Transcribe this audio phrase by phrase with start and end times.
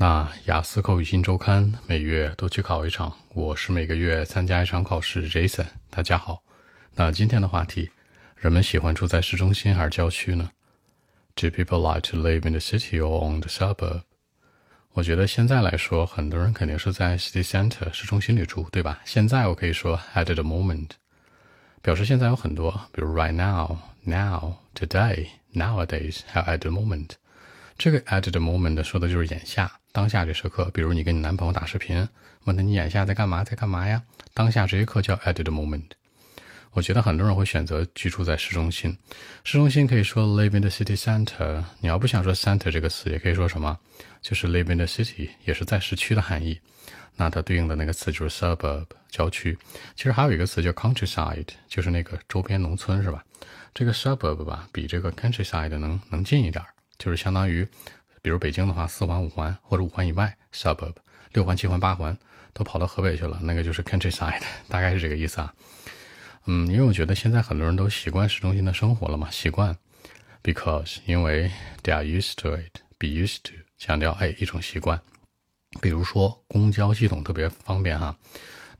[0.00, 5.28] 那雅思口语新周刊每月都去考一场，我是每个月参加一场考试。
[5.28, 6.44] Jason，大家好。
[6.94, 7.90] 那今天的话题，
[8.36, 10.52] 人们喜欢住在市中心还是郊区呢
[11.34, 14.02] ？Do people like to live in the city or on the suburb？
[14.92, 19.00] 我觉得现在来说，很多人肯定是在 city center 市中心里住，对吧？
[19.04, 20.90] 现在我可以说 at the moment，
[21.82, 27.08] 表示现在有很多，比如 right now，now，today，nowadays，还有 at the moment。
[27.76, 29.72] 这个 at the moment 说的就是眼下。
[29.98, 32.08] 当下这时刻，比如你跟你男朋友打视频，
[32.44, 34.00] 问他你眼下在干嘛，在干嘛呀？
[34.32, 35.88] 当下这一刻叫 at the moment。
[36.70, 38.96] 我觉得很多人会选择居住在市中心，
[39.42, 41.64] 市中心可以说 live in the city center。
[41.80, 43.76] 你要不想说 center 这个词，也可以说什么，
[44.22, 46.60] 就是 live in the city，也是在市区的含义。
[47.16, 49.58] 那它对应的那个词就是 suburb，郊区。
[49.96, 53.24] 其实还有一个词叫 countryside，就是那个周边农村，是吧？
[53.74, 56.64] 这个 suburb 吧，比这个 countryside 能能近一点，
[56.98, 57.66] 就是相当于。
[58.22, 60.94] 比如北京的话，四环、五环或者五环以外，suburb，
[61.32, 62.16] 六环、七环、八环
[62.52, 65.54] 都跑到河北去了，那个就是 countryside， 大概是这个意思啊。
[66.46, 69.76] 嗯，因为我觉得现在很多人都习惯市中心的生活了嘛，习惯
[70.42, 71.50] ，because 因为
[71.82, 75.00] they are used to it，be used to，强调哎一种习惯。
[75.82, 78.16] 比如说公交系统特别方便哈，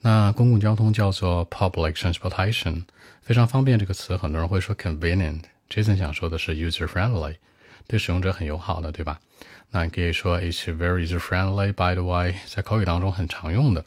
[0.00, 2.84] 那公共交通叫做 public transportation，
[3.20, 5.42] 非常方便这个词，很多人会说 convenient。
[5.68, 7.36] Jason 想说的是 user friendly。
[7.88, 9.18] 对使用者很友好的，对吧？
[9.70, 11.72] 那你可以说 it's very user friendly.
[11.72, 13.84] By the way，在口语当中很常用的，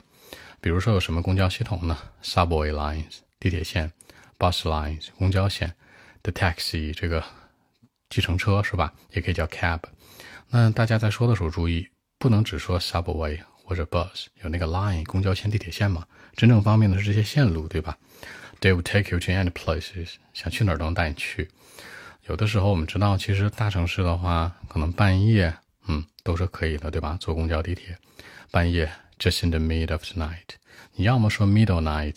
[0.59, 3.94] 比如说有什么公交系统呢？Subway lines 地铁线
[4.38, 5.75] ，bus lines 公交线
[6.23, 7.23] ，the taxi 这个
[8.09, 8.91] 计程车是吧？
[9.11, 9.79] 也可以叫 cab。
[10.49, 16.05] 那大家在说的时候注意，不能只说 subway 或者 bus，有那个 line 公交线、地铁线嘛？
[16.35, 17.97] 真正方便的是这些线路，对吧
[18.59, 21.49] ？They will take you to any places，想去哪儿都能带你去。
[22.27, 25.53] 有的时候我们知道，其实大城市的话，可能半夜，
[25.88, 27.17] 嗯，都是可以的，对吧？
[27.19, 27.97] 坐公交、地铁，
[28.52, 30.55] 半夜，just in the middle of the night，
[30.94, 32.16] 你要么说 middle night，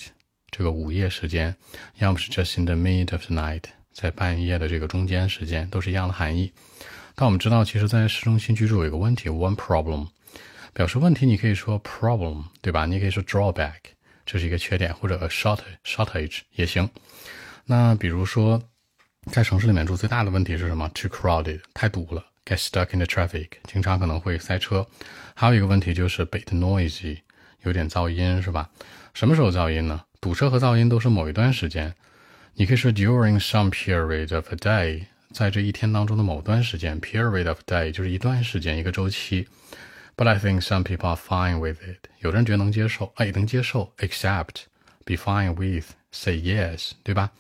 [0.50, 1.56] 这个午夜时间，
[1.98, 3.62] 要么是 just in the middle of the night，
[3.92, 6.52] 在半夜的这个中间时间，都是一样的含义。
[7.14, 10.08] 但我们知道，其实，在市中心居住有一个问题，one problem，
[10.74, 12.84] 表示问题，你可以说 problem，对吧？
[12.84, 13.80] 你可以说 drawback，
[14.27, 16.90] 这是一个缺点，或者 a short shortage 也行。
[17.64, 18.62] 那比如说。
[19.30, 24.86] 在城市里面住最大的问题是什么？Too crowded，太堵了，get stuck in the traffic，经常可能会塞车。
[25.35, 27.18] 还有一个问题就是 bit noisy，
[27.63, 28.68] 有点噪音，是吧？
[29.14, 30.05] 什么时候噪音呢？
[30.20, 31.95] 堵车和噪音都是某一段时间。
[32.55, 39.48] 你可以说 during some period of a day，在这一天当中的某段时间，period of day 就是一段时间，一个周期。
[40.17, 47.33] But I think some people are fine with it，有的人觉得能接受，哎，能接受，accept，be fine with，say yes，对吧？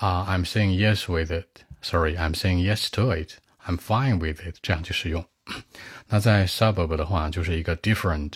[0.00, 1.62] 啊，I'm saying yes with it.
[1.82, 3.34] Sorry, I'm saying yes to it.
[3.66, 4.56] I'm fine with it.
[4.62, 5.22] 这样去使用。
[6.08, 8.34] 那在 suburb 的话，就是一个 different,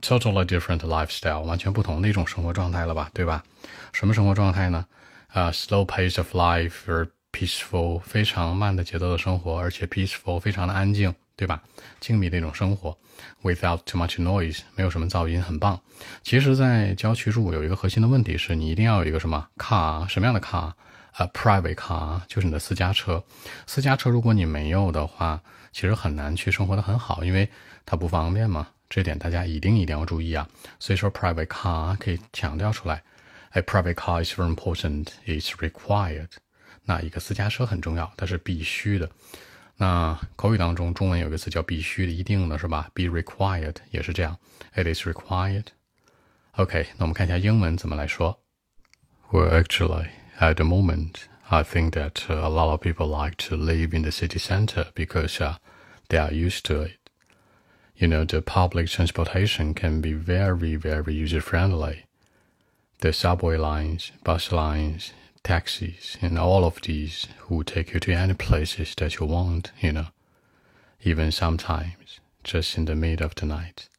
[0.00, 3.42] totally different lifestyle，完全不同的一种生活状态了吧，对吧？
[3.92, 4.86] 什么生活状态呢？
[5.32, 11.60] 啊，slow pace of life or peaceful，非常慢的节奏的生活，而且 peaceful，非常的安静，对吧？
[11.98, 12.96] 静谧的一种生活
[13.42, 15.80] ，without too much noise，没有什么噪音，很棒。
[16.22, 20.72] 其实，在郊区住有一个核心的问题是，你一定要有一个什么 car，什么样的 car？
[21.20, 23.22] 呃，private car 就是你的私家车。
[23.66, 25.38] 私家车如果你没有的话，
[25.70, 27.46] 其实很难去生活的很好，因为
[27.84, 28.66] 它不方便嘛。
[28.88, 30.48] 这点大家一定一定要注意啊。
[30.78, 33.02] 所以说，private car 可以强调出来。
[33.50, 35.08] A private car is very important.
[35.26, 36.30] It's required.
[36.84, 39.10] 那一个私家车很重要，它是必须的。
[39.76, 44.38] 那口语当中，中文有一个词叫必须的、一定的，是吧？Be required 也是这样。
[44.74, 45.66] It is required.
[46.52, 48.40] OK，那我们看一下英文怎么来说。
[49.30, 50.08] Well, actually.
[50.40, 54.02] At the moment, I think that uh, a lot of people like to live in
[54.02, 55.56] the city center because uh,
[56.08, 57.10] they are used to it.
[57.94, 62.06] You know, the public transportation can be very, very user friendly.
[63.00, 65.12] The subway lines, bus lines,
[65.42, 69.92] taxis, and all of these will take you to any places that you want, you
[69.92, 70.06] know,
[71.04, 73.90] even sometimes just in the middle of the night.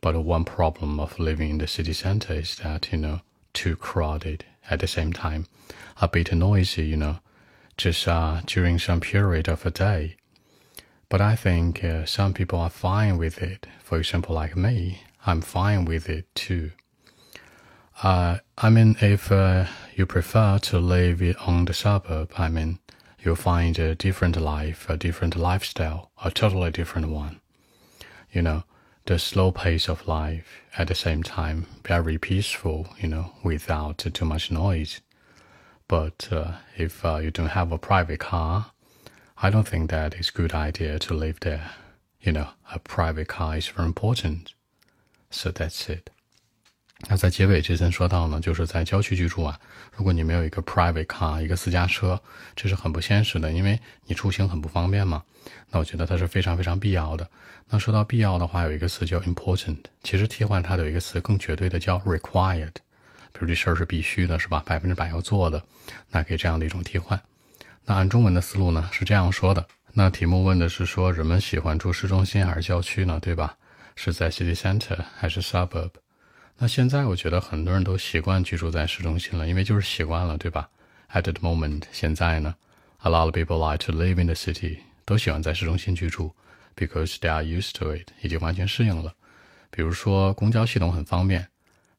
[0.00, 3.20] But one problem of living in the city center is that, you know,
[3.52, 5.46] too crowded at the same time
[6.00, 7.18] a bit noisy, you know,
[7.76, 10.16] just uh, during some period of a day.
[11.08, 13.66] But I think uh, some people are fine with it.
[13.82, 16.72] For example, like me, I'm fine with it too.
[18.02, 22.78] Uh, I mean, if uh, you prefer to live on the suburb, I mean,
[23.20, 27.40] you'll find a different life, a different lifestyle, a totally different one.
[28.32, 28.64] You know,
[29.06, 34.24] the slow pace of life at the same time, very peaceful, you know, without too
[34.24, 35.00] much noise.
[35.88, 38.72] But uh, if uh, you don't have a private car,
[39.42, 41.72] I don't think that it's a good idea to live there.
[42.20, 44.54] You know, a private car is very important.
[45.30, 46.10] So that's it.
[47.08, 49.58] 那在结尾，之前说到呢，就是在郊区居住啊，
[49.96, 52.20] 如果你没有一个 private car，一个私家车，
[52.54, 55.22] 这是很不现实的，因为你出行很不方便嘛。
[55.70, 57.28] 那我觉得它是非常非常必要的。
[57.68, 62.72] 那说到必要的话，有一个词叫 important，其实替换它的有一个词更绝对的叫 required，
[63.32, 64.62] 比如这事儿是必须的，是吧？
[64.64, 65.62] 百分之百要做的，
[66.10, 67.20] 那可以这样的一种替换。
[67.84, 69.66] 那按中文的思路呢，是这样说的。
[69.92, 73.18] 那题目问的是说，人们喜欢住市中心还是郊区呢？
[73.20, 73.56] 对吧？
[73.96, 75.90] 是在 city center 还是 suburb？
[76.58, 80.70] 那现在我觉得很多人都习惯居住在市中心了，因为就是习惯了，对吧
[81.12, 82.54] ？At the moment，现在呢
[83.02, 86.34] ，a lot of people like to live in the city，都喜欢在市中心居住
[86.76, 89.14] ，because they are used to it，已经完全适应了。
[89.70, 91.48] 比如说公交系统很方便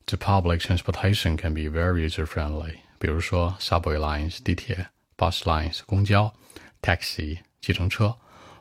[0.05, 2.75] ，the public transportation can be very user friendly。
[2.99, 6.33] 比如说 subway lines，地铁；bus lines，公交
[6.81, 8.15] ；taxi，计程车。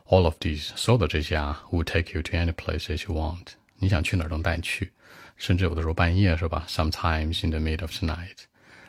[0.07, 3.53] All of these，所有的这些啊，would take you to any place that you want。
[3.77, 4.91] 你想去哪儿能带你去。
[5.37, 8.45] 甚至有的时候半夜是吧？Sometimes in the mid of the night。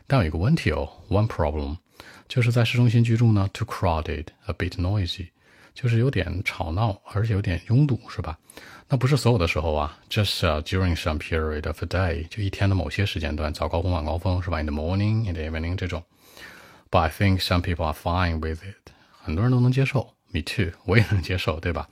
[0.06, 1.78] 但有一个问题哦，one problem，
[2.28, 5.28] 就是在市中心居住呢，too crowded，a bit noisy，
[5.72, 8.38] 就是有点吵闹，而且有点拥堵，是吧？
[8.88, 16.04] 那不是所有的时候啊，just during some period of a day，就一天的某些时间段，早高峰、晚高峰是吧？In the morning, in the evening 这种。
[16.90, 18.92] But I think some people are fine with it，
[19.22, 21.88] 很多人都能接受，me too，我也能接受，对吧？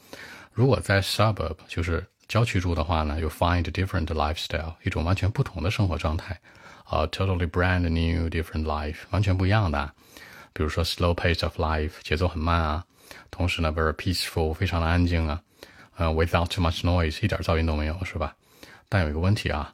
[0.53, 6.38] 如果在 suburb，就是郊区住的话呢，you find different lifestyle，一种完全不同的生活状态，
[6.84, 9.92] 啊，totally brand new different life，完全不一样的。
[10.52, 12.84] 比如说 slow pace of life，节奏很慢啊，
[13.32, 15.42] 同时呢 very peaceful，非常的安静啊，
[15.96, 18.36] 呃，without too much noise，一点噪音都没有，是吧？
[18.90, 19.74] 但有一个问题啊，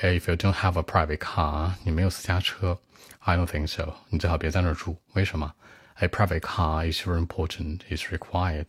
[0.00, 2.78] if you don't have a private car，你没有私家车，
[3.20, 4.96] I don't think so，你最好别在那儿住。
[5.12, 5.52] 为什么？
[5.96, 8.68] A private car is very important，is required，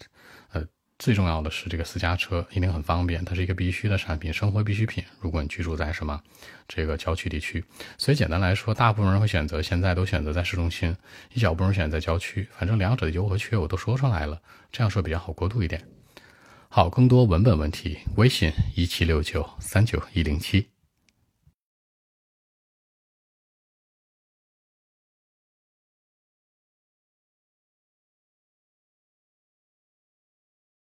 [0.52, 0.68] 呃。
[0.99, 5.05] 最重要的是，这个私家车一定很方便，它是一个必须的产品，生活必需品。
[5.21, 6.21] 如果你居住在什么
[6.67, 7.65] 这个郊区地区，
[7.97, 10.97] 所以简单来说，大部分人会选择现在都选择在市中心，
[11.33, 12.49] 一小部分人选择在郊区。
[12.59, 14.41] 反正两者的优和缺我都说出来了，
[14.73, 15.81] 这样说比较好过渡一点。
[16.69, 20.67] 好，更多文本问题，微信一七六九三九一零七。